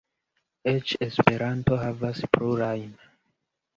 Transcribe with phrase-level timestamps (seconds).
[0.71, 2.91] Eĉ Esperanto havas plurajn.